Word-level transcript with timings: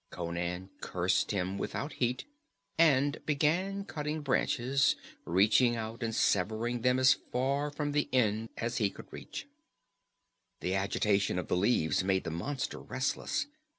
Conan 0.09 0.71
cursed 0.79 1.29
him 1.29 1.59
without 1.59 1.93
heat, 1.93 2.25
and 2.75 3.23
began 3.27 3.85
cutting 3.85 4.21
branches, 4.21 4.95
reaching 5.25 5.75
out 5.75 6.01
and 6.01 6.15
severing 6.15 6.81
them 6.81 6.97
as 6.97 7.13
far 7.31 7.69
from 7.69 7.91
the 7.91 8.09
end 8.11 8.49
as 8.57 8.77
he 8.77 8.89
could 8.89 9.13
reach. 9.13 9.45
The 10.61 10.73
agitation 10.73 11.37
of 11.37 11.49
the 11.49 11.55
leaves 11.55 12.03
made 12.03 12.23
the 12.23 12.31
monster 12.31 12.79
restless. 12.79 13.45